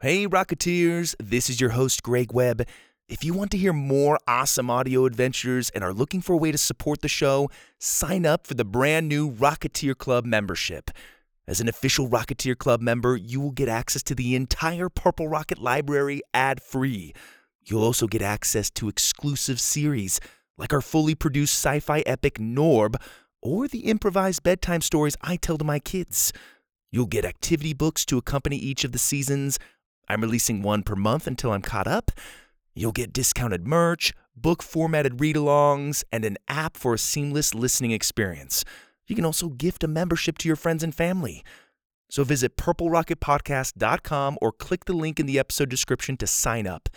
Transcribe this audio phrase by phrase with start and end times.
[0.00, 2.62] Hey, Rocketeers, this is your host, Greg Webb.
[3.08, 6.52] If you want to hear more awesome audio adventures and are looking for a way
[6.52, 10.92] to support the show, sign up for the brand new Rocketeer Club membership.
[11.48, 15.58] As an official Rocketeer Club member, you will get access to the entire Purple Rocket
[15.58, 17.12] library ad free.
[17.64, 20.20] You'll also get access to exclusive series
[20.56, 22.94] like our fully produced sci fi epic Norb
[23.42, 26.32] or the improvised bedtime stories I tell to my kids.
[26.92, 29.58] You'll get activity books to accompany each of the seasons.
[30.08, 32.10] I'm releasing one per month until I'm caught up.
[32.74, 37.90] You'll get discounted merch, book formatted read alongs, and an app for a seamless listening
[37.90, 38.64] experience.
[39.06, 41.44] You can also gift a membership to your friends and family.
[42.10, 46.88] So visit purplerocketpodcast.com or click the link in the episode description to sign up.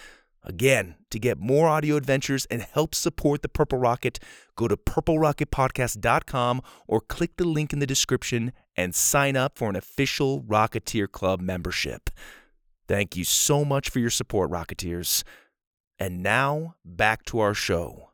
[0.43, 4.19] Again, to get more audio adventures and help support the Purple Rocket,
[4.55, 9.75] go to purplerocketpodcast.com or click the link in the description and sign up for an
[9.75, 12.09] official Rocketeer Club membership.
[12.91, 15.23] Thank you so much for your support, Rocketeers.
[15.97, 18.09] And now, back to our show.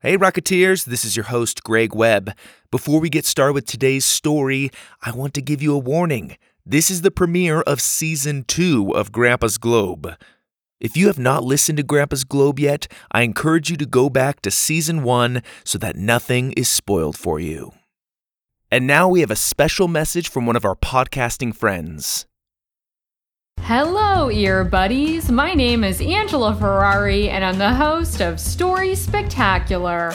[0.00, 2.32] Hey, Rocketeers, this is your host, Greg Webb.
[2.72, 6.36] Before we get started with today's story, I want to give you a warning.
[6.66, 10.16] This is the premiere of season two of Grandpa's Globe.
[10.80, 14.40] If you have not listened to Grandpa's Globe yet, I encourage you to go back
[14.40, 17.70] to season one so that nothing is spoiled for you.
[18.68, 22.26] And now we have a special message from one of our podcasting friends.
[23.74, 25.30] Hello, ear buddies.
[25.30, 30.12] My name is Angela Ferrari, and I'm the host of Story Spectacular.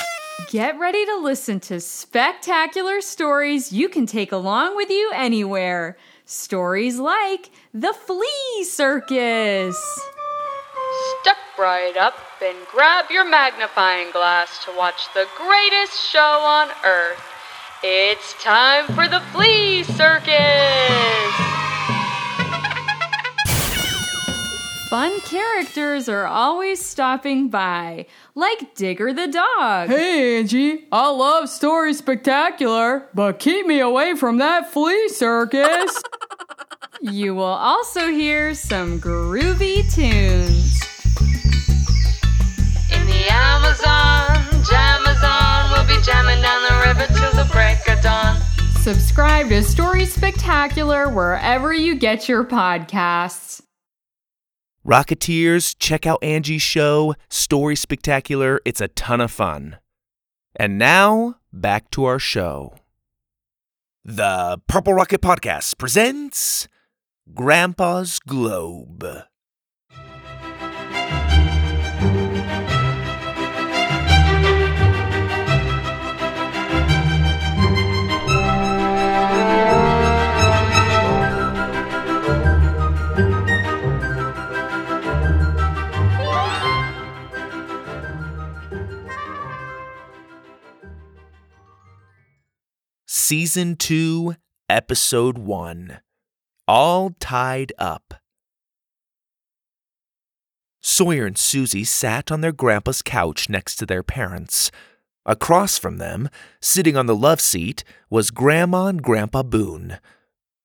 [0.52, 5.98] Get ready to listen to spectacular stories you can take along with you anywhere.
[6.24, 9.76] Stories like The Flea Circus.
[11.22, 17.24] Step right up and grab your magnifying glass to watch the greatest show on earth.
[17.82, 21.48] It's time for the Flea Circus!
[24.90, 29.90] Fun characters are always stopping by, like Digger the dog.
[29.90, 36.02] Hey, Angie, I love Story Spectacular, but keep me away from that flea circus.
[37.00, 40.82] You will also hear some groovy tunes.
[42.92, 48.42] In the Amazon, Jamazon, we'll be jamming down the river till the break of dawn.
[48.82, 53.62] Subscribe to Story Spectacular wherever you get your podcasts.
[54.88, 58.62] Rocketeers, check out Angie's show, Story Spectacular.
[58.64, 59.80] It's a ton of fun.
[60.56, 62.74] And now, back to our show.
[64.06, 66.70] The Purple Rocket Podcast presents
[67.34, 69.06] Grandpa's Globe.
[93.30, 94.36] Season 2,
[94.70, 96.00] Episode 1
[96.66, 98.14] All Tied Up.
[100.80, 104.72] Sawyer and Susie sat on their grandpa's couch next to their parents.
[105.26, 106.30] Across from them,
[106.62, 110.00] sitting on the love seat, was Grandma and Grandpa Boone.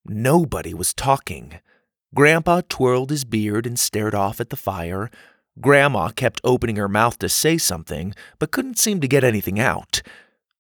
[0.07, 1.59] Nobody was talking.
[2.15, 5.11] Grandpa twirled his beard and stared off at the fire.
[5.61, 10.01] Grandma kept opening her mouth to say something, but couldn't seem to get anything out.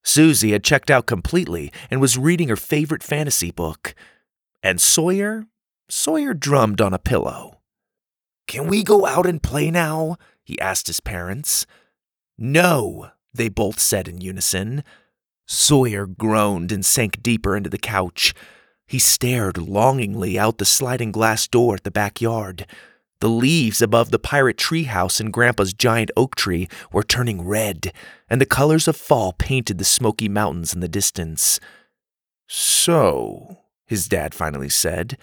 [0.02, 3.94] Susie had checked out completely and was reading her favorite fantasy book.
[4.62, 5.46] And Sawyer?
[5.88, 7.58] Sawyer drummed on a pillow.
[8.46, 10.16] Can we go out and play now?
[10.44, 11.66] he asked his parents.
[12.36, 14.82] No, they both said in unison.
[15.46, 18.34] Sawyer groaned and sank deeper into the couch.
[18.86, 22.66] He stared longingly out the sliding glass door at the backyard.
[23.22, 27.92] The leaves above the pirate treehouse and Grandpa's giant oak tree were turning red,
[28.28, 31.60] and the colors of fall painted the smoky mountains in the distance.
[32.48, 35.16] So, his dad finally said,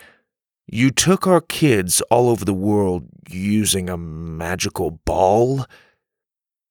[0.66, 5.66] you took our kids all over the world using a magical ball?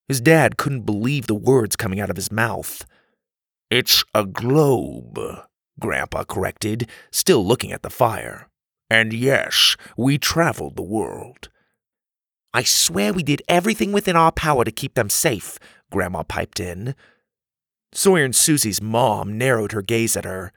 [0.07, 2.87] His dad couldn't believe the words coming out of his mouth.
[3.69, 5.21] It's a globe,
[5.79, 8.49] Grandpa corrected, still looking at the fire.
[8.91, 11.49] And yes, we traveled the world.
[12.55, 15.59] I swear we did everything within our power to keep them safe,
[15.91, 16.95] Grandma piped in.
[17.93, 20.53] Sawyer and Susie's mom narrowed her gaze at her.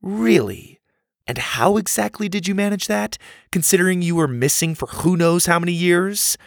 [0.00, 0.80] Really?
[1.26, 3.18] And how exactly did you manage that,
[3.52, 6.38] considering you were missing for who knows how many years?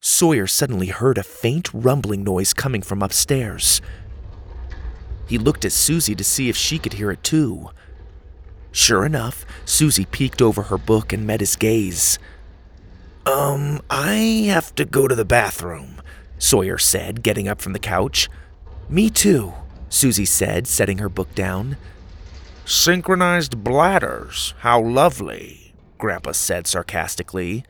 [0.00, 3.80] Sawyer suddenly heard a faint rumbling noise coming from upstairs.
[5.26, 7.70] He looked at Susie to see if she could hear it too.
[8.72, 12.18] Sure enough, Susie peeked over her book and met his gaze.
[13.26, 16.00] Um, I have to go to the bathroom,
[16.38, 18.28] Sawyer said, getting up from the couch.
[18.88, 19.52] Me too,
[19.88, 21.76] Susie said, setting her book down.
[22.64, 27.64] Synchronized bladders, how lovely, Grandpa said sarcastically.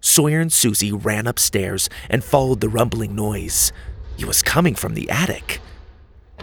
[0.00, 3.72] Sawyer and Susie ran upstairs and followed the rumbling noise.
[4.18, 5.60] It was coming from the attic.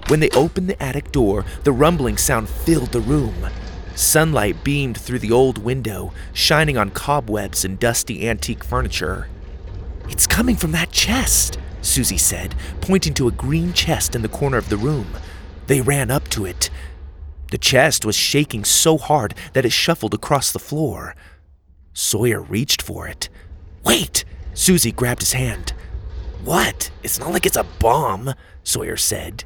[0.07, 3.49] When they opened the attic door, the rumbling sound filled the room.
[3.95, 9.27] Sunlight beamed through the old window, shining on cobwebs and dusty antique furniture.
[10.07, 14.57] It's coming from that chest, Susie said, pointing to a green chest in the corner
[14.57, 15.07] of the room.
[15.67, 16.69] They ran up to it.
[17.51, 21.15] The chest was shaking so hard that it shuffled across the floor.
[21.93, 23.29] Sawyer reached for it.
[23.83, 24.23] Wait!
[24.53, 25.73] Susie grabbed his hand.
[26.43, 26.91] What?
[27.03, 28.33] It's not like it's a bomb,
[28.63, 29.43] Sawyer said.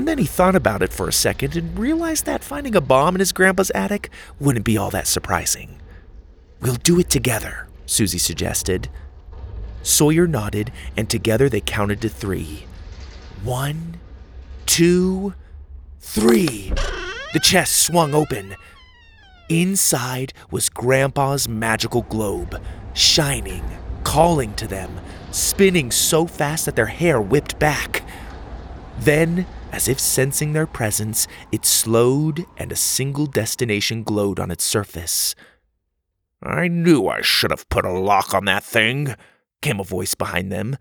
[0.00, 3.16] And then he thought about it for a second and realized that finding a bomb
[3.16, 4.08] in his grandpa's attic
[4.38, 5.78] wouldn't be all that surprising.
[6.62, 8.88] We'll do it together, Susie suggested.
[9.82, 12.64] Sawyer nodded, and together they counted to three.
[13.44, 14.00] One,
[14.64, 15.34] two,
[15.98, 16.72] three.
[17.34, 18.56] The chest swung open.
[19.50, 22.58] Inside was Grandpa's magical globe,
[22.94, 23.64] shining,
[24.04, 24.98] calling to them,
[25.30, 28.02] spinning so fast that their hair whipped back.
[29.00, 34.64] Then, as if sensing their presence, it slowed and a single destination glowed on its
[34.64, 35.34] surface.
[36.42, 39.14] I knew I should have put a lock on that thing,
[39.60, 40.76] came a voice behind them.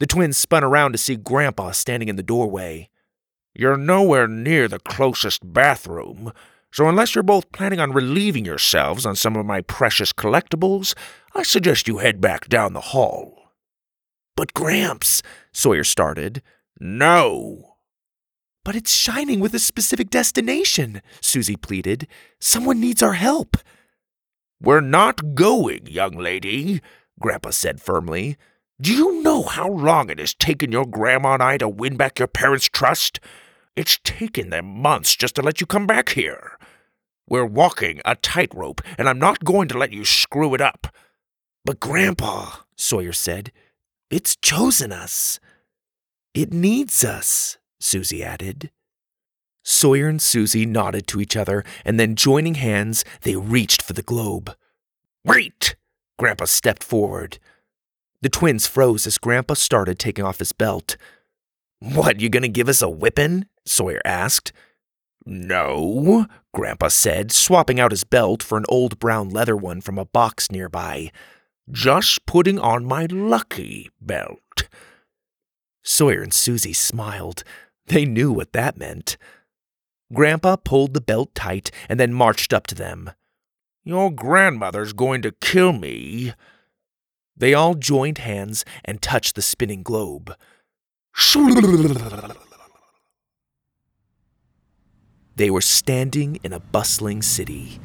[0.00, 2.90] The twins spun around to see Grandpa standing in the doorway.
[3.54, 6.32] You're nowhere near the closest bathroom,
[6.70, 10.94] so unless you're both planning on relieving yourselves on some of my precious collectibles,
[11.34, 13.52] I suggest you head back down the hall.
[14.36, 16.42] But Gramps, Sawyer started.
[16.78, 17.67] No.
[18.68, 22.06] But it's shining with a specific destination, Susie pleaded.
[22.38, 23.56] Someone needs our help.
[24.60, 26.82] We're not going, young lady,
[27.18, 28.36] Grandpa said firmly.
[28.78, 32.18] Do you know how long it has taken your grandma and I to win back
[32.18, 33.20] your parents' trust?
[33.74, 36.58] It's taken them months just to let you come back here.
[37.26, 40.88] We're walking a tightrope, and I'm not going to let you screw it up.
[41.64, 43.50] But, Grandpa, Sawyer said,
[44.10, 45.40] it's chosen us.
[46.34, 48.70] It needs us, Susie added.
[49.64, 54.02] Sawyer and Susie nodded to each other, and then joining hands, they reached for the
[54.02, 54.54] globe.
[55.24, 55.76] Wait!
[56.18, 57.38] Grandpa stepped forward.
[58.22, 60.96] The twins froze as Grandpa started taking off his belt.
[61.80, 63.46] What, you gonna give us a whippin'?
[63.66, 64.52] Sawyer asked.
[65.24, 70.06] No, Grandpa said, swapping out his belt for an old brown leather one from a
[70.06, 71.12] box nearby.
[71.70, 74.68] Just putting on my lucky belt.
[75.84, 77.44] Sawyer and Susie smiled.
[77.88, 79.16] They knew what that meant.
[80.12, 83.10] Grandpa pulled the belt tight and then marched up to them.
[83.84, 86.34] Your grandmother's going to kill me.
[87.36, 90.34] They all joined hands and touched the spinning globe.
[95.36, 97.78] They were standing in a bustling city.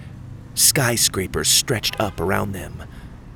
[0.55, 2.83] Skyscrapers stretched up around them.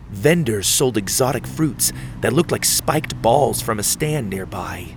[0.09, 4.96] Vendors sold exotic fruits that looked like spiked balls from a stand nearby.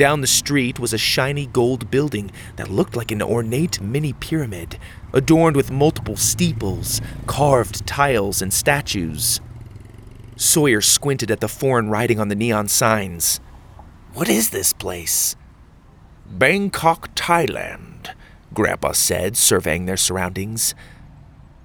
[0.00, 4.78] Down the street was a shiny gold building that looked like an ornate mini pyramid,
[5.12, 9.42] adorned with multiple steeples, carved tiles, and statues.
[10.36, 13.40] Sawyer squinted at the foreign writing on the neon signs.
[14.14, 15.36] What is this place?
[16.24, 18.14] Bangkok, Thailand,
[18.54, 20.74] Grandpa said, surveying their surroundings.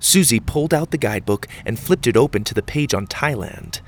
[0.02, 3.80] Susie pulled out the guidebook and flipped it open to the page on Thailand.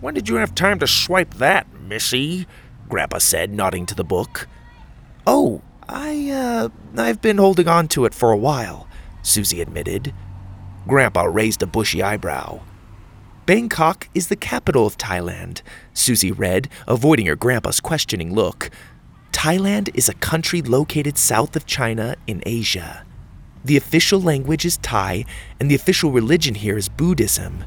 [0.00, 2.46] When did you have time to swipe that, Missy?
[2.88, 4.48] Grandpa said, nodding to the book.
[5.26, 8.88] Oh, I, uh, I've been holding on to it for a while,
[9.22, 10.14] Susie admitted.
[10.86, 12.60] Grandpa raised a bushy eyebrow.
[13.46, 15.62] Bangkok is the capital of Thailand,
[15.94, 18.70] Susie read, avoiding her grandpa's questioning look.
[19.32, 23.06] Thailand is a country located south of China in Asia.
[23.64, 25.24] The official language is Thai,
[25.58, 27.64] and the official religion here is Buddhism.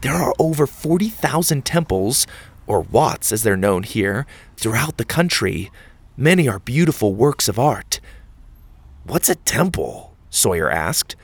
[0.00, 2.26] There are over 40,000 temples,
[2.70, 5.72] or Wats as they're known here, throughout the country.
[6.16, 7.98] Many are beautiful works of art.
[9.02, 10.14] What's a temple?
[10.30, 11.16] Sawyer asked.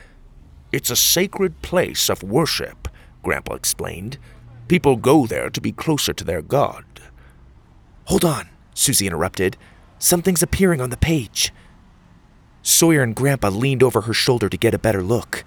[0.72, 2.88] It's a sacred place of worship,
[3.22, 4.18] Grandpa explained.
[4.66, 6.84] People go there to be closer to their god.
[8.06, 9.56] Hold on, Susie interrupted.
[10.00, 11.52] Something's appearing on the page.
[12.62, 15.44] Sawyer and Grandpa leaned over her shoulder to get a better look.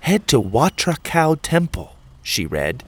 [0.00, 1.94] Head to Wat Phra Kaew Temple,
[2.24, 2.82] she read.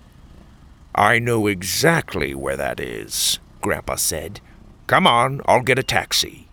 [0.98, 4.40] I know exactly where that is, Grandpa said.
[4.88, 6.48] Come on, I'll get a taxi.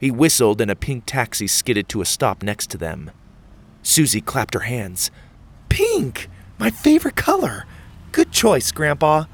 [0.00, 3.10] He whistled, and a pink taxi skidded to a stop next to them.
[3.82, 5.10] Susie clapped her hands.
[5.68, 6.30] Pink!
[6.58, 7.66] My favorite color!
[8.12, 9.24] Good choice, Grandpa.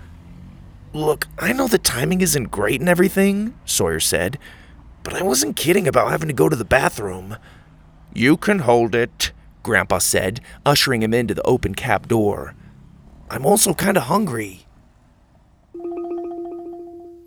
[0.92, 4.40] Look, I know the timing isn't great and everything, Sawyer said,
[5.04, 7.36] but I wasn't kidding about having to go to the bathroom.
[8.12, 9.30] You can hold it,
[9.62, 12.56] Grandpa said, ushering him into the open cab door.
[13.32, 14.66] I'm also kind of hungry.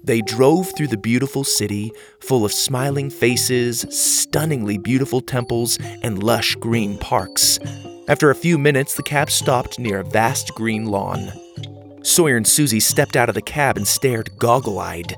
[0.03, 6.53] They drove through the beautiful city, full of smiling faces, stunningly beautiful temples, and lush
[6.57, 7.57] green parks.
[8.07, 11.31] After a few minutes, the cab stopped near a vast green lawn.
[12.03, 15.17] Sawyer and Susie stepped out of the cab and stared goggle eyed.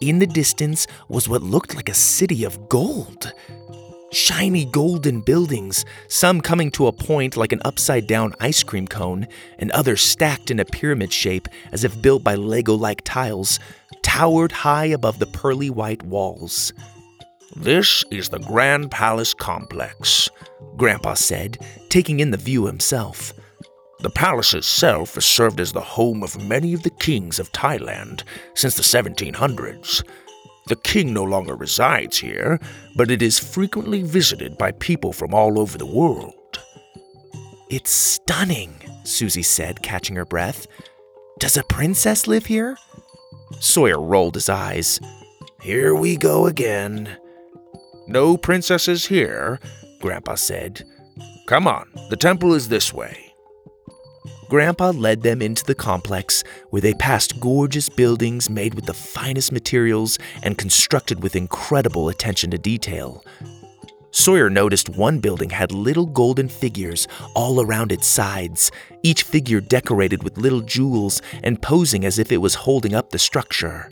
[0.00, 3.32] In the distance was what looked like a city of gold.
[4.12, 9.26] Shiny golden buildings, some coming to a point like an upside down ice cream cone,
[9.58, 13.58] and others stacked in a pyramid shape as if built by Lego like tiles,
[14.02, 16.74] towered high above the pearly white walls.
[17.56, 20.28] This is the Grand Palace Complex,
[20.76, 21.56] Grandpa said,
[21.88, 23.32] taking in the view himself.
[24.00, 28.24] The palace itself has served as the home of many of the kings of Thailand
[28.54, 30.02] since the 1700s.
[30.66, 32.60] The king no longer resides here,
[32.96, 36.34] but it is frequently visited by people from all over the world.
[37.68, 40.66] It's stunning, Susie said, catching her breath.
[41.38, 42.76] Does a princess live here?
[43.60, 45.00] Sawyer rolled his eyes.
[45.60, 47.16] Here we go again.
[48.06, 49.58] No princesses here,
[50.00, 50.84] Grandpa said.
[51.46, 53.31] Come on, the temple is this way.
[54.52, 59.50] Grandpa led them into the complex, where they passed gorgeous buildings made with the finest
[59.50, 63.24] materials and constructed with incredible attention to detail.
[64.10, 68.70] Sawyer noticed one building had little golden figures all around its sides,
[69.02, 73.18] each figure decorated with little jewels and posing as if it was holding up the
[73.18, 73.90] structure.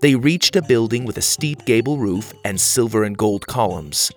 [0.00, 4.12] They reached a building with a steep gable roof and silver and gold columns.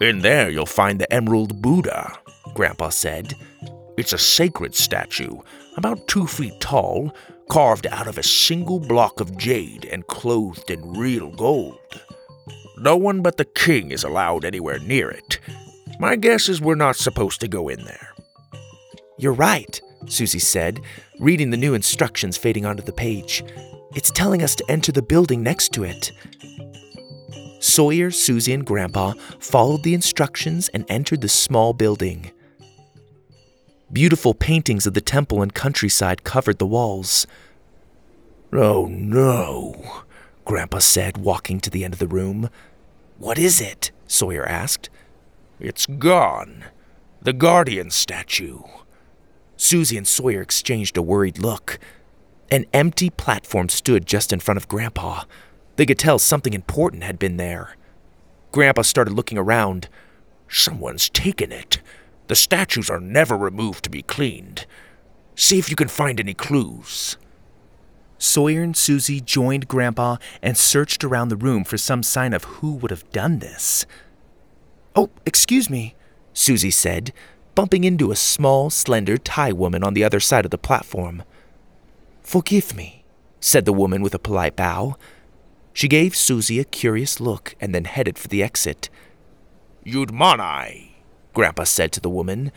[0.00, 2.16] In there, you'll find the Emerald Buddha,
[2.54, 3.34] Grandpa said.
[3.96, 5.38] It's a sacred statue,
[5.76, 7.14] about two feet tall,
[7.50, 11.78] carved out of a single block of jade and clothed in real gold.
[12.78, 15.38] No one but the king is allowed anywhere near it.
[15.98, 18.08] My guess is we're not supposed to go in there.
[19.18, 20.80] You're right, Susie said,
[21.20, 23.44] reading the new instructions fading onto the page.
[23.94, 26.12] It's telling us to enter the building next to it.
[27.60, 32.32] Sawyer, Susie, and Grandpa followed the instructions and entered the small building.
[33.92, 37.26] Beautiful paintings of the temple and countryside covered the walls.
[38.50, 40.04] Oh no,
[40.46, 42.48] Grandpa said, walking to the end of the room.
[43.18, 43.90] What is it?
[44.06, 44.88] Sawyer asked.
[45.60, 46.64] It's gone.
[47.20, 48.60] The Guardian statue.
[49.56, 51.78] Susie and Sawyer exchanged a worried look.
[52.50, 55.24] An empty platform stood just in front of Grandpa.
[55.76, 57.76] They could tell something important had been there.
[58.52, 59.88] Grandpa started looking around.
[60.48, 61.80] Someone's taken it.
[62.28, 64.66] The statues are never removed to be cleaned.
[65.34, 67.16] See if you can find any clues.
[68.18, 72.74] Sawyer and Susie joined Grandpa and searched around the room for some sign of who
[72.74, 73.84] would have done this.
[74.94, 75.96] Oh, excuse me,
[76.32, 77.12] Susie said,
[77.54, 81.24] bumping into a small, slender Thai woman on the other side of the platform.
[82.22, 83.04] Forgive me,
[83.40, 84.96] said the woman with a polite bow.
[85.72, 88.88] She gave Susie a curious look and then headed for the exit.
[89.82, 90.91] You'd manai,
[91.32, 92.52] Grandpa said to the woman.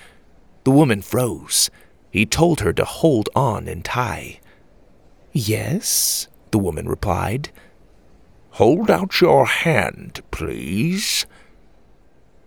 [0.64, 1.70] The woman froze.
[2.12, 4.40] He told her to hold on and Thai.
[5.32, 7.50] Yes, the woman replied.
[8.52, 11.26] Hold out your hand, please.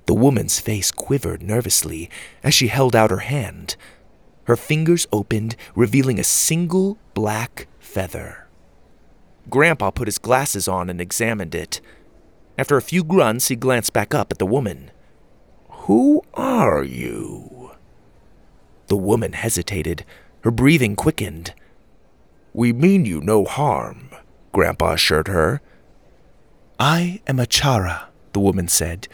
[0.06, 2.08] The woman's face quivered nervously
[2.42, 3.76] as she held out her hand.
[4.44, 8.47] Her fingers opened, revealing a single black feather.
[9.50, 11.82] Grandpa put his glasses on and examined it.
[12.56, 14.90] After a few grunts, he glanced back up at the woman.
[15.88, 17.71] Who are you?
[18.88, 20.04] The woman hesitated.
[20.42, 21.54] Her breathing quickened.
[22.52, 24.11] We mean you no harm,
[24.52, 25.62] Grandpa assured her.
[26.78, 29.09] I am Achara, the woman said.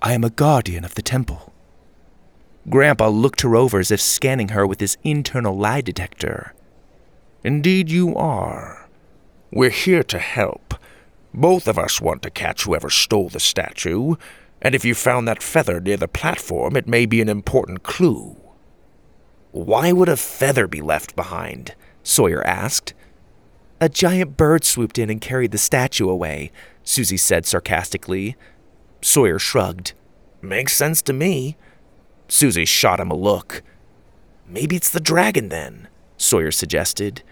[0.00, 1.52] I am a guardian of the temple.
[2.70, 6.54] Grandpa looked her over as if scanning her with his internal lie detector.
[7.42, 8.88] Indeed, you are.
[9.50, 10.74] We're here to help.
[11.34, 14.14] Both of us want to catch whoever stole the statue,
[14.62, 18.36] and if you found that feather near the platform, it may be an important clue.
[19.52, 21.74] Why would a feather be left behind?
[22.02, 22.94] Sawyer asked.
[23.80, 26.50] A giant bird swooped in and carried the statue away,
[26.82, 28.36] Susie said sarcastically.
[29.02, 29.92] Sawyer shrugged.
[30.40, 31.56] Makes sense to me.
[32.28, 33.62] Susie shot him a look.
[34.48, 37.22] Maybe it's the dragon then, Sawyer suggested.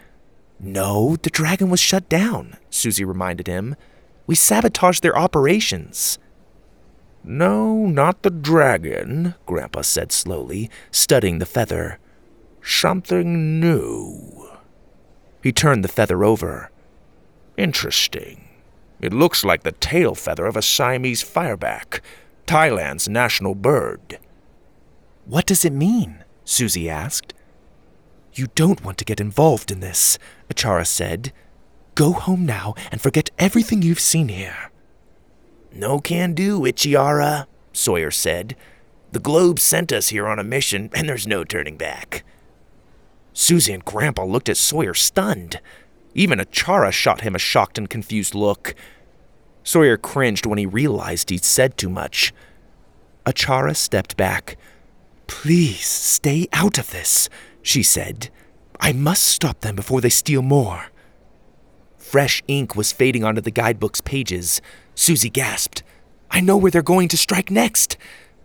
[0.61, 3.77] No, the dragon was shut down, Susie reminded him.
[4.27, 6.19] We sabotaged their operations.
[7.27, 11.99] No, not the dragon, Grandpa said slowly, studying the feather.
[12.63, 14.51] Something new.
[15.43, 16.71] He turned the feather over.
[17.57, 18.49] Interesting.
[19.01, 22.01] It looks like the tail feather of a Siamese fireback,
[22.47, 24.19] Thailand's national bird.
[25.25, 26.25] What does it mean?
[26.45, 27.33] Susie asked.
[28.35, 30.19] You don't want to get involved in this,
[30.51, 31.33] Achara said.
[31.95, 34.71] Go home now and forget everything you've seen here.
[35.75, 38.55] No can do, Achara, Sawyer said.
[39.11, 42.25] The Globe sent us here on a mission, and there's no turning back.
[43.33, 45.61] Susie and Grandpa looked at Sawyer stunned.
[46.15, 48.77] Even Achara shot him a shocked and confused look.
[49.65, 52.33] Sawyer cringed when he realized he'd said too much.
[53.27, 54.57] Achara stepped back.
[55.27, 57.29] Please stay out of this,
[57.63, 58.31] she said.
[58.79, 60.87] I must stop them before they steal more.
[61.97, 64.61] Fresh ink was fading onto the guidebook's pages.
[64.95, 65.83] Susie gasped.
[66.31, 67.97] I know where they're going to strike next.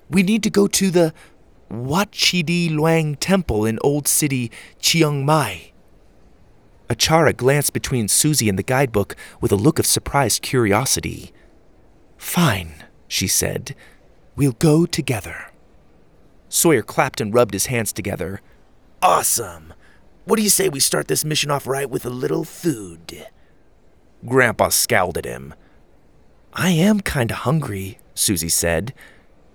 [0.10, 1.14] We need to go to the
[1.70, 5.72] Wat Chedi Luang Temple in Old City, Chiang Mai.
[6.90, 11.32] Achara glanced between Susie and the guidebook with a look of surprised curiosity.
[12.18, 12.74] Fine,
[13.08, 13.76] she said.
[14.36, 15.52] We'll go together.
[16.50, 18.42] Sawyer clapped and rubbed his hands together.
[19.02, 19.74] Awesome!
[20.26, 23.28] What do you say we start this mission off right with a little food?
[24.26, 25.54] Grandpa scowled at him.
[26.54, 28.94] I am kinda hungry, Susie said.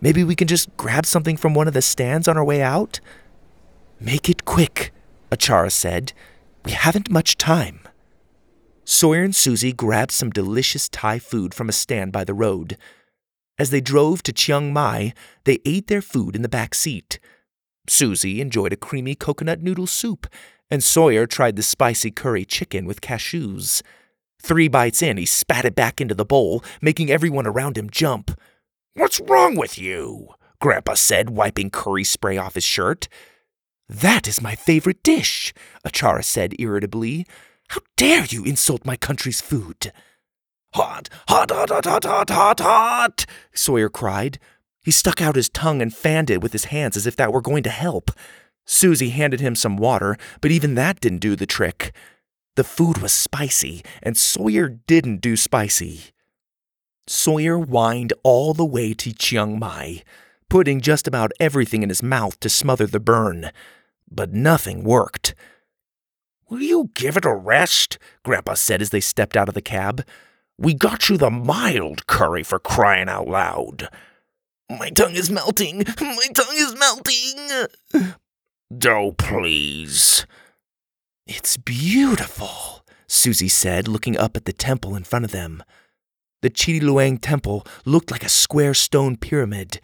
[0.01, 3.01] Maybe we can just grab something from one of the stands on our way out?
[4.01, 4.93] Make it quick,
[5.31, 6.13] Achara said.
[6.65, 7.81] We haven't much time.
[8.85, 12.77] Sawyer and Susie grabbed some delicious Thai food from a stand by the road.
[13.59, 17.19] As they drove to Chiang Mai, they ate their food in the back seat.
[17.89, 20.27] Susie enjoyed a creamy coconut noodle soup,
[20.71, 23.83] and Sawyer tried the spicy curry chicken with cashews.
[24.45, 28.39] Three bites in, he spat it back into the bowl, making everyone around him jump.
[28.93, 30.35] What's wrong with you?
[30.61, 33.09] Grandpa said, wiping curry spray off his shirt.
[33.89, 37.27] That is my favorite dish, Achara said irritably.
[37.69, 39.91] How dare you insult my country's food?
[40.75, 44.39] Hot, hot, hot, hot, hot, hot, hot, hot, Sawyer cried.
[44.85, 47.41] He stuck out his tongue and fanned it with his hands as if that were
[47.41, 48.11] going to help.
[48.67, 51.95] Susie handed him some water, but even that didn't do the trick.
[52.57, 56.13] The food was spicy, and Sawyer didn't do spicy.
[57.07, 60.03] Sawyer whined all the way to Chiang Mai,
[60.49, 63.51] putting just about everything in his mouth to smother the burn.
[64.11, 65.35] But nothing worked.
[66.49, 67.99] Will you give it a rest?
[68.23, 70.07] Grandpa said as they stepped out of the cab.
[70.57, 73.89] We got you the mild curry for crying out loud.
[74.71, 75.79] My tongue is melting.
[76.01, 78.15] My tongue is melting.
[78.87, 80.27] Oh, please.
[81.27, 85.63] It's beautiful, Susie said, looking up at the temple in front of them.
[86.43, 89.81] The Chedi temple looked like a square stone pyramid.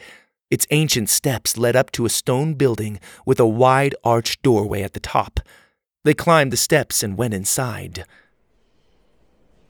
[0.50, 4.92] Its ancient steps led up to a stone building with a wide arched doorway at
[4.92, 5.40] the top.
[6.04, 8.04] They climbed the steps and went inside.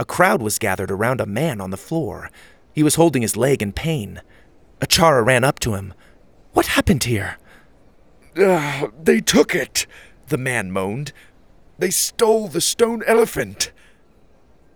[0.00, 2.33] A crowd was gathered around a man on the floor.
[2.72, 4.22] He was holding his leg in pain.
[4.80, 5.94] Achara ran up to him.
[6.52, 7.37] What happened here?
[8.37, 9.87] Uh, they took it,
[10.26, 11.12] the man moaned.
[11.80, 13.72] They stole the stone elephant.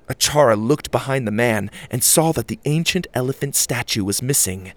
[0.09, 4.73] Achara looked behind the man and saw that the ancient elephant statue was missing.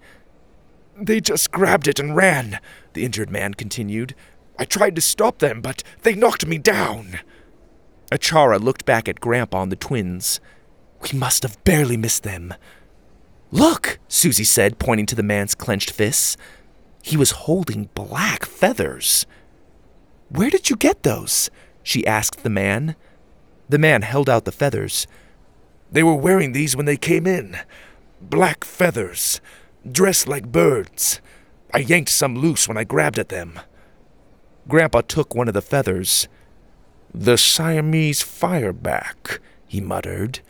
[0.94, 2.60] They just grabbed it and ran,
[2.92, 4.14] the injured man continued.
[4.58, 7.20] I tried to stop them, but they knocked me down.
[8.12, 10.38] Achara looked back at Grandpa and the twins.
[11.00, 12.52] We must have barely missed them.
[13.50, 16.36] Look, Susie said, pointing to the man's clenched fists.
[17.00, 19.24] He was holding black feathers.
[20.28, 21.48] Where did you get those?
[21.88, 22.96] She asked the man.
[23.70, 25.06] The man held out the feathers.
[25.90, 27.56] They were wearing these when they came in.
[28.20, 29.40] Black feathers,
[29.90, 31.22] dressed like birds.
[31.72, 33.58] I yanked some loose when I grabbed at them.
[34.68, 36.28] Grandpa took one of the feathers.
[37.14, 40.40] The Siamese fireback, he muttered.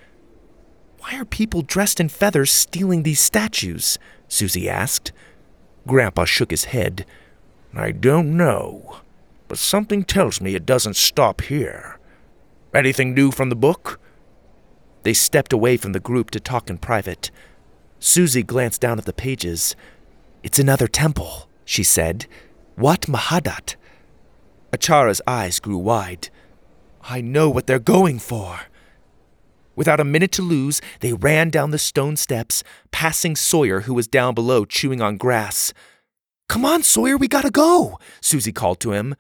[0.99, 3.97] Why are people dressed in feathers stealing these statues?
[4.27, 5.13] Susie asked.
[5.87, 7.07] Grandpa shook his head.
[7.75, 9.03] I don't know,
[9.49, 11.99] but something tells me it doesn't stop here.
[12.75, 13.99] Anything new from the book?
[15.03, 17.31] They stepped away from the group to talk in private.
[17.99, 19.75] Susie glanced down at the pages.
[20.43, 22.27] It's another temple, she said.
[22.77, 23.77] Wat Mahathat.
[24.73, 26.29] Achara's eyes grew wide.
[27.03, 28.61] I know what they're going for.
[29.75, 34.09] Without a minute to lose, they ran down the stone steps, passing Sawyer, who was
[34.09, 35.73] down below chewing on grass.
[36.49, 39.15] Come on, Sawyer, we gotta go, Susie called to him.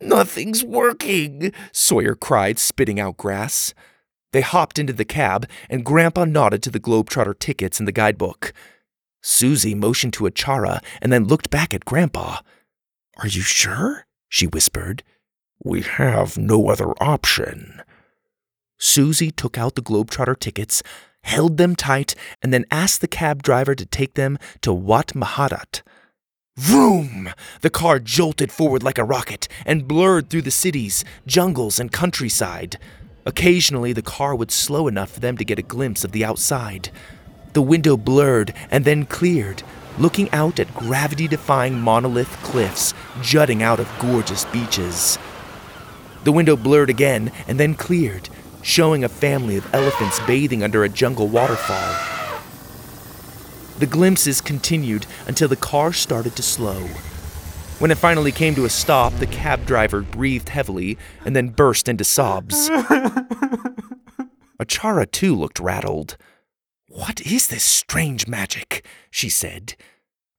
[0.00, 3.74] Nothing's working, Sawyer cried, spitting out grass.
[4.32, 8.52] They hopped into the cab, and Grandpa nodded to the Globetrotter tickets in the guidebook.
[9.22, 12.40] Susie motioned to Achara and then looked back at Grandpa.
[13.18, 14.06] Are you sure?
[14.28, 15.02] she whispered.
[15.62, 17.82] We have no other option.
[18.78, 20.82] Susie took out the Globetrotter tickets,
[21.22, 25.82] held them tight, and then asked the cab driver to take them to Wat Mahathat.
[26.60, 27.30] Vroom!
[27.62, 32.78] The car jolted forward like a rocket and blurred through the cities, jungles, and countryside.
[33.24, 36.90] Occasionally, the car would slow enough for them to get a glimpse of the outside.
[37.54, 39.62] The window blurred and then cleared,
[39.98, 42.92] looking out at gravity defying monolith cliffs
[43.22, 45.18] jutting out of gorgeous beaches.
[46.24, 48.28] The window blurred again and then cleared,
[48.60, 52.19] showing a family of elephants bathing under a jungle waterfall.
[53.80, 56.80] The glimpses continued until the car started to slow.
[57.78, 61.88] When it finally came to a stop, the cab driver breathed heavily and then burst
[61.88, 62.68] into sobs.
[64.60, 66.18] Achara, too, looked rattled.
[66.88, 68.84] What is this strange magic?
[69.10, 69.76] she said.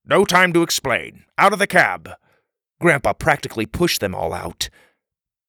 [0.05, 1.23] No time to explain.
[1.39, 2.11] Out of the cab.
[2.79, 4.69] Grandpa practically pushed them all out.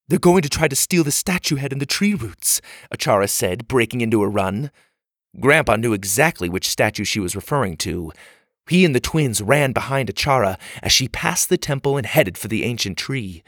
[0.09, 3.69] They're going to try to steal the statue head and the tree roots, Achara said,
[3.69, 4.71] breaking into a run.
[5.41, 8.13] Grandpa knew exactly which statue she was referring to.
[8.69, 12.49] He and the twins ran behind Achara as she passed the temple and headed for
[12.49, 13.43] the ancient tree.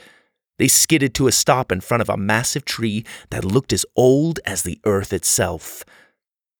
[0.59, 4.41] They skidded to a stop in front of a massive tree that looked as old
[4.47, 5.85] as the earth itself.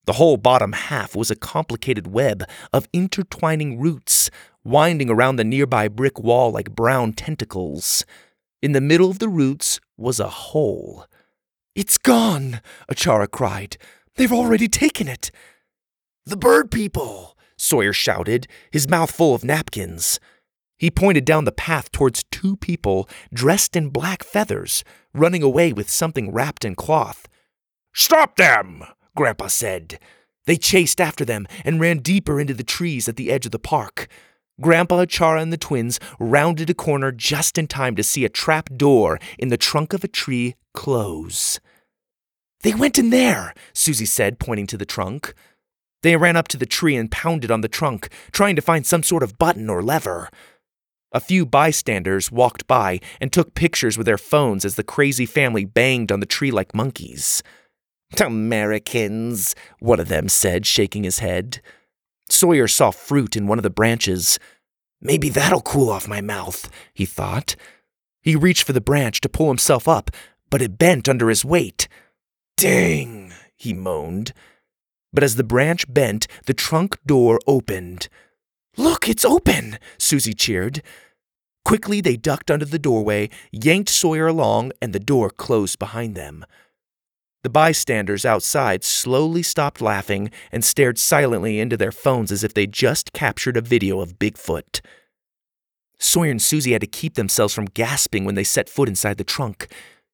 [0.07, 4.31] The whole bottom half was a complicated web of intertwining roots,
[4.63, 8.05] winding around the nearby brick wall like brown tentacles.
[8.61, 11.07] In the middle of the roots was a hole.
[11.75, 12.61] It's gone,
[12.91, 13.79] Achara cried.
[14.17, 15.31] They've already taken it.
[16.27, 20.21] The bird people, Sawyer shouted, his mouth full of napkins.
[20.79, 25.91] He pointed down the path towards two people dressed in black feathers, running away with
[25.91, 27.29] something wrapped in cloth.
[27.95, 28.85] Stop them!
[29.17, 29.99] Grandpa said.
[30.47, 33.59] They chased after them and ran deeper into the trees at the edge of the
[33.59, 34.09] park.
[34.61, 38.69] Grandpa, Chara, and the twins rounded a corner just in time to see a trap
[38.77, 41.59] door in the trunk of a tree close.
[42.65, 45.35] They went in there, Susie said, pointing to the trunk.
[46.03, 49.03] They ran up to the tree and pounded on the trunk, trying to find some
[49.03, 50.31] sort of button or lever.
[51.13, 55.67] A few bystanders walked by and took pictures with their phones as the crazy family
[55.67, 57.43] banged on the tree like monkeys.
[58.19, 61.61] Americans, one of them said, shaking his head.
[62.31, 64.39] Sawyer saw fruit in one of the branches.
[65.03, 67.57] Maybe that'll cool off my mouth, he thought.
[68.23, 70.11] He reached for the branch to pull himself up,
[70.49, 71.89] but it bent under his weight.
[72.57, 74.33] Dang, he moaned.
[75.13, 78.09] But as the branch bent, the trunk door opened.
[78.77, 80.83] Look, it's open, Susie cheered.
[81.65, 86.45] Quickly, they ducked under the doorway, yanked Sawyer along, and the door closed behind them.
[87.43, 92.73] The bystanders outside slowly stopped laughing and stared silently into their phones as if they'd
[92.73, 94.81] just captured a video of Bigfoot.
[95.99, 99.25] Sawyer and Susie had to keep themselves from gasping when they set foot inside the
[99.25, 99.69] trunk.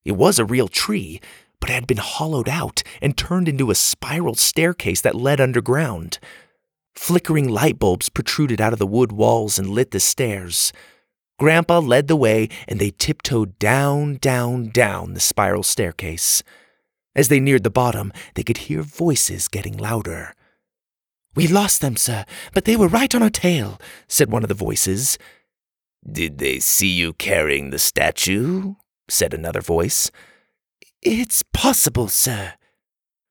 [0.05, 1.20] It was a real tree,
[1.61, 6.18] but it had been hollowed out and turned into a spiral staircase that led underground.
[6.94, 10.73] Flickering light bulbs protruded out of the wood walls and lit the stairs.
[11.38, 16.42] Grandpa led the way, and they tiptoed down, down, down the spiral staircase.
[17.14, 20.35] As they neared the bottom, they could hear voices getting louder.
[21.35, 24.55] We lost them, sir, but they were right on our tail, said one of the
[24.55, 25.16] voices.
[26.11, 28.75] Did they see you carrying the statue?
[29.09, 30.11] said another voice.
[31.02, 32.54] It's possible, sir.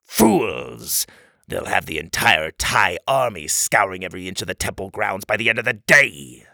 [0.04, 1.06] Fools!
[1.48, 5.50] They'll have the entire Thai army scouring every inch of the temple grounds by the
[5.50, 6.48] end of the day.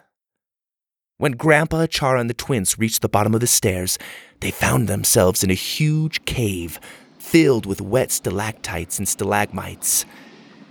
[1.17, 3.97] When Grandpa, Chara, and the twins reached the bottom of the stairs,
[4.41, 6.81] they found themselves in a huge cave
[7.17, 10.05] filled with wet stalactites and stalagmites.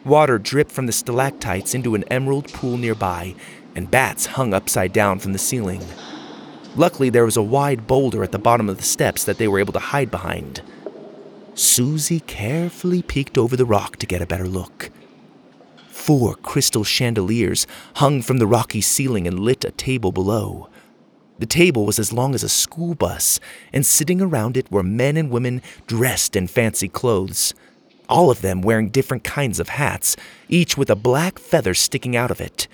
[0.05, 3.35] Water dripped from the stalactites into an emerald pool nearby,
[3.75, 5.81] and bats hung upside down from the ceiling.
[6.77, 9.61] Luckily, there was a wide boulder at the bottom of the steps that they were
[9.61, 10.63] able to hide behind.
[11.55, 14.91] Susie carefully peeked over the rock to get a better look.
[15.89, 20.69] Four crystal chandeliers hung from the rocky ceiling and lit a table below.
[21.39, 23.41] The table was as long as a school bus,
[23.73, 27.55] and sitting around it were men and women dressed in fancy clothes,
[28.09, 30.17] all of them wearing different kinds of hats,
[30.49, 32.69] each with a black feather sticking out of it.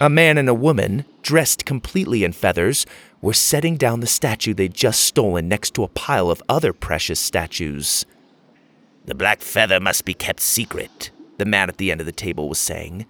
[0.00, 2.86] A man and a woman, dressed completely in feathers,
[3.20, 7.18] were setting down the statue they'd just stolen next to a pile of other precious
[7.18, 8.06] statues.
[9.06, 12.48] The black feather must be kept secret, the man at the end of the table
[12.48, 13.06] was saying.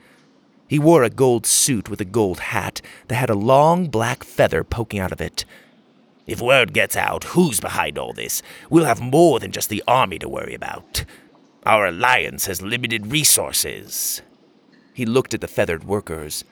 [0.68, 4.62] He wore a gold suit with a gold hat that had a long black feather
[4.62, 5.44] poking out of it.
[6.26, 10.18] If word gets out who's behind all this, we'll have more than just the army
[10.18, 11.04] to worry about.
[11.64, 14.20] Our alliance has limited resources.
[14.92, 16.44] He looked at the feathered workers.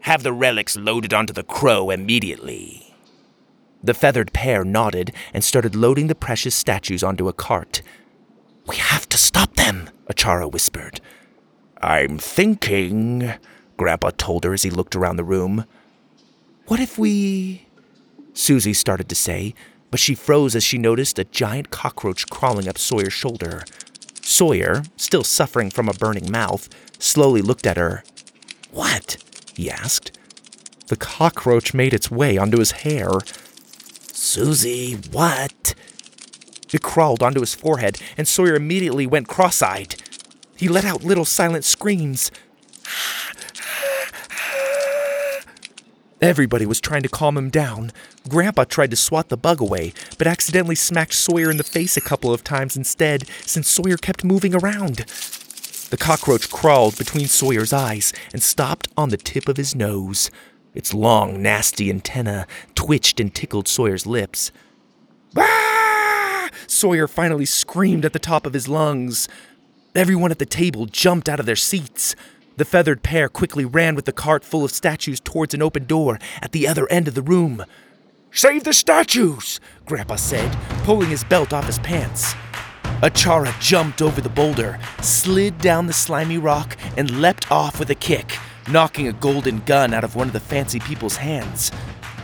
[0.00, 2.87] Have the relics loaded onto the crow immediately.
[3.82, 7.82] The feathered pair nodded and started loading the precious statues onto a cart.
[8.66, 11.00] We have to stop them, Achara whispered.
[11.80, 13.32] I'm thinking,
[13.76, 15.64] Grandpa told her as he looked around the room.
[16.66, 17.66] What if we.
[18.34, 19.54] Susie started to say,
[19.90, 23.62] but she froze as she noticed a giant cockroach crawling up Sawyer's shoulder.
[24.22, 28.02] Sawyer, still suffering from a burning mouth, slowly looked at her.
[28.70, 29.16] What?
[29.54, 30.18] he asked.
[30.88, 33.08] The cockroach made its way onto his hair.
[34.18, 35.74] Susie, what?
[36.72, 39.94] It crawled onto his forehead, and Sawyer immediately went cross eyed.
[40.56, 42.32] He let out little silent screams.
[46.20, 47.92] Everybody was trying to calm him down.
[48.28, 52.00] Grandpa tried to swat the bug away, but accidentally smacked Sawyer in the face a
[52.00, 55.06] couple of times instead, since Sawyer kept moving around.
[55.90, 60.28] The cockroach crawled between Sawyer's eyes and stopped on the tip of his nose.
[60.74, 64.52] Its long, nasty antenna twitched and tickled Sawyer's lips.
[65.36, 66.48] Ah!
[66.66, 69.28] Sawyer finally screamed at the top of his lungs.
[69.94, 72.14] Everyone at the table jumped out of their seats.
[72.56, 76.18] The feathered pair quickly ran with the cart full of statues towards an open door
[76.42, 77.64] at the other end of the room.
[78.32, 82.34] Save the statues, Grandpa said, pulling his belt off his pants.
[83.00, 87.94] Achara jumped over the boulder, slid down the slimy rock, and leapt off with a
[87.94, 88.36] kick,
[88.70, 91.72] knocking a golden gun out of one of the fancy people's hands.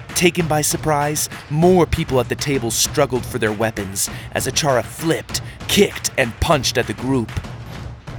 [0.08, 5.42] Taken by surprise, more people at the table struggled for their weapons as Achara flipped,
[5.66, 7.32] kicked, and punched at the group.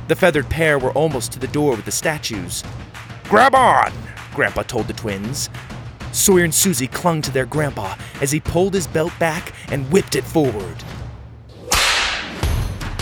[0.08, 2.64] The feathered pair were almost to the door with the statues.
[3.26, 3.92] Grab on,
[4.34, 5.50] Grandpa told the twins.
[6.12, 10.16] Sawyer and Susie clung to their grandpa as he pulled his belt back and whipped
[10.16, 10.76] it forward.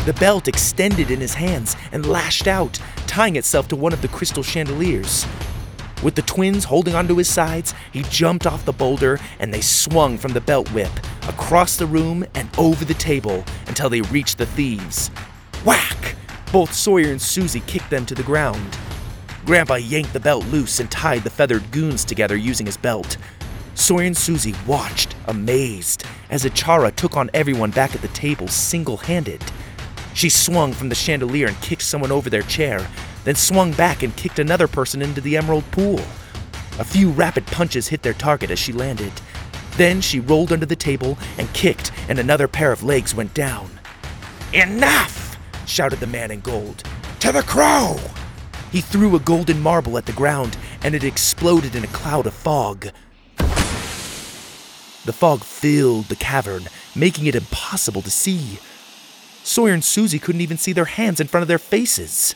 [0.06, 2.80] The belt extended in his hands and lashed out,
[3.14, 5.28] tying itself to one of the crystal chandeliers.
[6.02, 10.18] With the twins holding onto his sides, he jumped off the boulder and they swung
[10.18, 10.90] from the belt whip,
[11.28, 15.10] across the room and over the table until they reached the thieves.
[15.64, 16.16] Whack!
[16.52, 18.80] Both Sawyer and Susie kicked them to the ground.
[19.46, 23.18] Grandpa yanked the belt loose and tied the feathered goons together using his belt.
[23.76, 28.98] Sawyer and Susie watched, amazed, as Achara took on everyone back at the table single
[28.98, 29.44] handed.
[30.14, 32.88] She swung from the chandelier and kicked someone over their chair,
[33.24, 36.00] then swung back and kicked another person into the emerald pool.
[36.80, 39.14] A few rapid punches hit their target as she landed.
[39.78, 43.70] Then she rolled under the table and kicked, and another pair of legs went down.
[44.54, 45.38] Enough!
[45.66, 46.84] shouted the man in gold.
[47.22, 48.00] To the crow!
[48.72, 52.34] He threw a golden marble at the ground, and it exploded in a cloud of
[52.34, 52.88] fog.
[55.06, 58.60] The fog filled the cavern, making it impossible to see.
[59.44, 62.34] Sawyer and Susie couldn't even see their hands in front of their faces.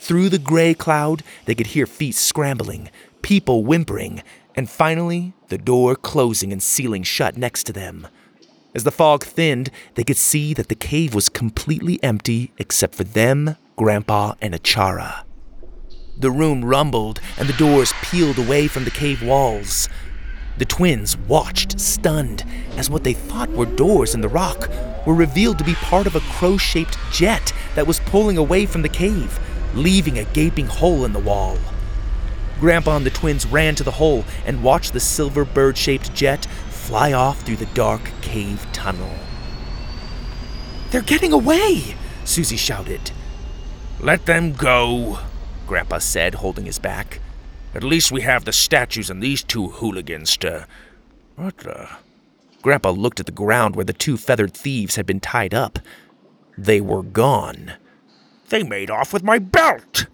[0.00, 4.22] Through the gray cloud, they could hear feet scrambling, people whimpering,
[4.54, 8.08] and finally, the door closing and sealing shut next to them.
[8.74, 13.04] As the fog thinned, they could see that the cave was completely empty except for
[13.04, 15.24] them, Grandpa, and Achara.
[16.18, 19.88] The room rumbled and the doors peeled away from the cave walls.
[20.58, 22.44] The twins watched, stunned,
[22.76, 24.68] as what they thought were doors in the rock
[25.06, 28.82] were revealed to be part of a crow shaped jet that was pulling away from
[28.82, 29.38] the cave,
[29.74, 31.58] leaving a gaping hole in the wall.
[32.60, 36.46] Grandpa and the twins ran to the hole and watched the silver bird shaped jet
[36.68, 39.14] fly off through the dark cave tunnel.
[40.90, 41.96] They're getting away!
[42.24, 43.10] Susie shouted.
[43.98, 45.20] Let them go,
[45.66, 47.20] Grandpa said, holding his back.
[47.74, 50.66] At least we have the statues and these two hooligans to.
[51.36, 51.88] What the?
[52.60, 55.78] Grandpa looked at the ground where the two feathered thieves had been tied up.
[56.56, 57.72] They were gone.
[58.50, 60.06] They made off with my belt!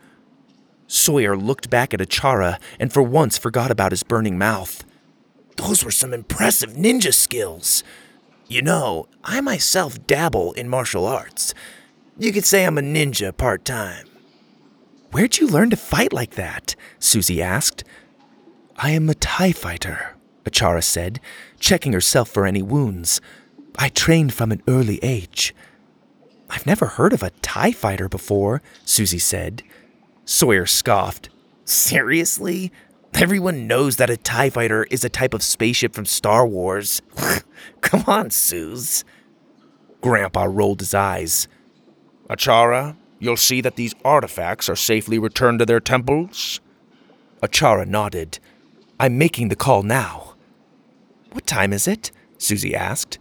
[0.86, 4.84] Sawyer looked back at Achara and for once forgot about his burning mouth.
[5.56, 7.82] Those were some impressive ninja skills.
[8.46, 11.52] You know, I myself dabble in martial arts.
[12.16, 14.06] You could say I'm a ninja part time.
[15.10, 16.74] Where'd you learn to fight like that?
[16.98, 17.84] Susie asked.
[18.76, 21.20] I am a Thai fighter, Achara said,
[21.58, 23.20] checking herself for any wounds.
[23.78, 25.54] I trained from an early age.
[26.50, 29.62] I've never heard of a Thai fighter before, Susie said.
[30.24, 31.30] Sawyer scoffed.
[31.64, 32.72] Seriously?
[33.14, 37.02] Everyone knows that a TIE fighter is a type of spaceship from Star Wars.
[37.80, 39.04] Come on, Suze.
[40.00, 41.48] Grandpa rolled his eyes.
[42.28, 46.60] Achara, you'll see that these artifacts are safely returned to their temples?
[47.42, 48.38] Achara nodded.
[49.00, 50.34] I'm making the call now.
[51.32, 52.10] What time is it?
[52.38, 53.18] Susie asked.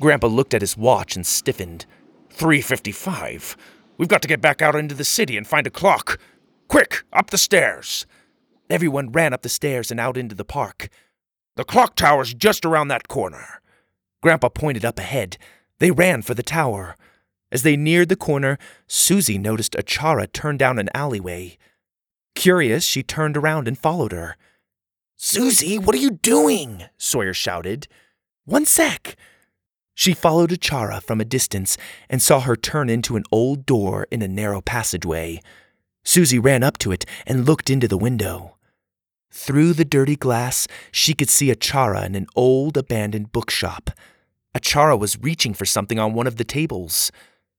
[0.00, 1.86] Grandpa looked at his watch and stiffened.
[2.34, 3.56] 3.55.
[3.98, 6.18] We've got to get back out into the city and find a clock.
[6.68, 8.06] Quick, up the stairs.
[8.70, 10.88] Everyone ran up the stairs and out into the park.
[11.56, 13.60] The clock tower's just around that corner.
[14.22, 15.36] Grandpa pointed up ahead.
[15.78, 16.96] They ran for the tower.
[17.52, 21.58] As they neared the corner, Susie noticed Achara turn down an alleyway.
[22.34, 24.36] Curious, she turned around and followed her.
[25.18, 26.84] Susie, what are you doing?
[26.96, 27.86] Sawyer shouted.
[28.46, 29.16] One sec.
[29.94, 31.76] She followed Achara from a distance
[32.08, 35.42] and saw her turn into an old door in a narrow passageway.
[36.04, 38.56] Susie ran up to it and looked into the window.
[39.30, 43.90] Through the dirty glass, she could see Achara in an old abandoned bookshop.
[44.54, 47.12] Achara was reaching for something on one of the tables.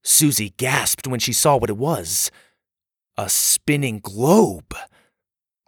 [0.03, 2.29] Susie gasped when she saw what it was
[3.17, 4.75] a spinning globe.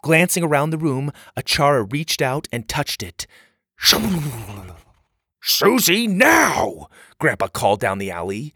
[0.01, 3.27] Glancing around the room, Achara reached out and touched it.
[5.41, 6.87] Susie, now!
[7.19, 8.53] Grandpa called down the alley.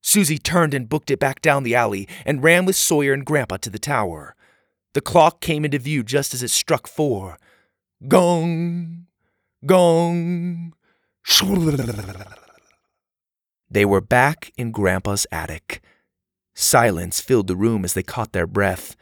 [0.00, 3.56] Susie turned and booked it back down the alley and ran with Sawyer and Grandpa
[3.58, 4.36] to the tower.
[4.94, 7.36] The clock came into view just as it struck four.
[8.06, 9.06] Gong!
[9.66, 10.74] Gong!
[13.70, 15.82] They were back in Grandpa's attic.
[16.54, 18.96] Silence filled the room as they caught their breath.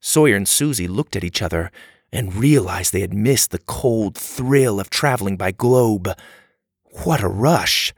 [0.00, 1.70] Sawyer and Susie looked at each other
[2.12, 6.08] and realized they had missed the cold thrill of traveling by globe.
[7.04, 7.92] What a rush!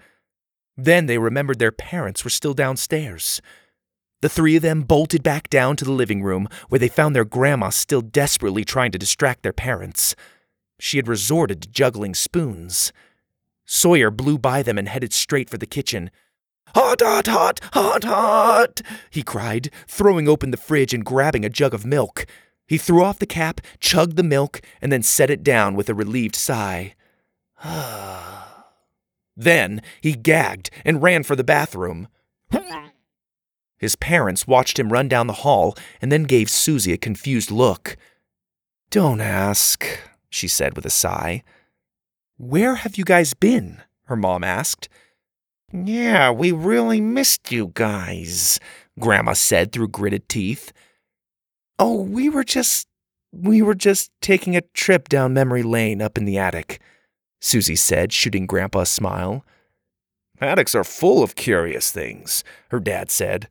[0.77, 3.43] Then they remembered their parents were still downstairs.
[4.21, 7.25] The three of them bolted back down to the living room, where they found their
[7.25, 10.17] grandma still desperately trying to distract their parents.
[10.81, 12.93] She had resorted to juggling spoons.
[13.71, 16.11] Sawyer blew by them and headed straight for the kitchen.
[16.75, 21.75] Hot, hot, hot, hot, hot, he cried, throwing open the fridge and grabbing a jug
[21.75, 22.25] of milk.
[22.67, 25.95] He threw off the cap, chugged the milk, and then set it down with a
[25.95, 26.95] relieved sigh.
[29.37, 32.09] then he gagged and ran for the bathroom.
[33.79, 37.99] His parents watched him run down the hall and then gave Susie a confused look.
[38.91, 39.85] Don't ask,
[40.31, 41.43] she said with a sigh.
[42.39, 43.83] Where have you guys been?
[44.05, 44.89] her mom asked.
[45.73, 48.59] Yeah, we really missed you guys,
[48.99, 50.73] Grandma said through gritted teeth.
[51.79, 52.89] Oh, we were just.
[53.33, 56.81] we were just taking a trip down memory lane up in the attic,
[57.41, 59.45] Susie said, shooting Grandpa a smile.
[60.41, 63.49] Attics are full of curious things, her dad said.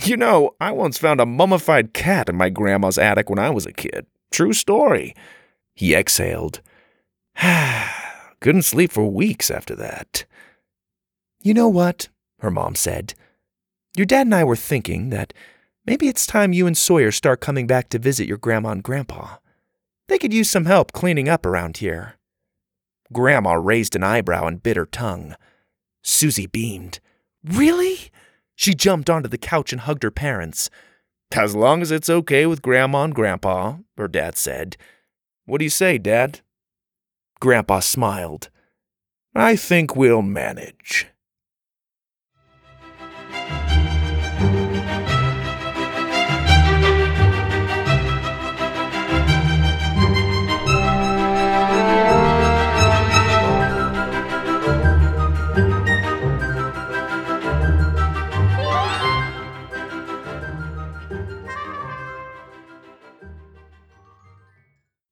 [0.00, 3.66] You know, I once found a mummified cat in my grandma's attic when I was
[3.66, 4.06] a kid.
[4.30, 5.14] True story.
[5.74, 6.60] He exhaled.
[7.40, 7.97] Ah,
[8.40, 10.24] Couldn't sleep for weeks after that.
[11.42, 12.08] You know what?
[12.40, 13.14] Her mom said.
[13.96, 15.32] Your dad and I were thinking that
[15.84, 19.36] maybe it's time you and Sawyer start coming back to visit your grandma and grandpa.
[20.08, 22.14] They could use some help cleaning up around here.
[23.12, 25.34] Grandma raised an eyebrow and bit her tongue.
[26.02, 27.00] Susie beamed.
[27.44, 28.10] Really?
[28.54, 30.70] She jumped onto the couch and hugged her parents.
[31.32, 34.76] As long as it's okay with Grandma and Grandpa, her dad said.
[35.44, 36.40] What do you say, Dad?
[37.40, 38.50] Grandpa smiled.
[39.34, 41.06] I think we'll manage.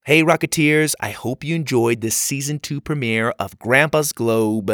[0.07, 4.71] Hey, Rocketeers, I hope you enjoyed this season two premiere of Grandpa's Globe.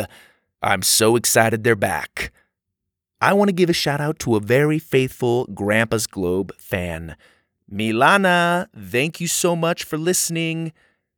[0.61, 2.31] I'm so excited they're back.
[3.19, 7.15] I want to give a shout out to a very faithful Grandpa's Globe fan.
[7.67, 10.71] Milana, thank you so much for listening.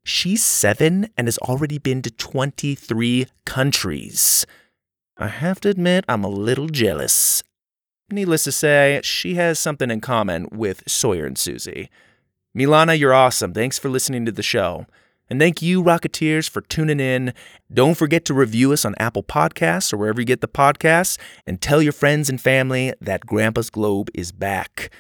[0.06, 4.45] She's seven and has already been to 23 countries.
[5.17, 7.43] I have to admit, I'm a little jealous.
[8.10, 11.89] Needless to say, she has something in common with Sawyer and Susie.
[12.55, 13.53] Milana, you're awesome.
[13.53, 14.85] Thanks for listening to the show.
[15.29, 17.33] And thank you, Rocketeers, for tuning in.
[17.73, 21.59] Don't forget to review us on Apple Podcasts or wherever you get the podcasts, and
[21.59, 24.91] tell your friends and family that Grandpa's Globe is back.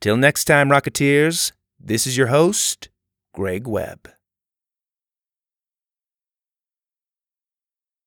[0.00, 2.88] Till next time, Rocketeers, this is your host,
[3.34, 4.08] Greg Webb.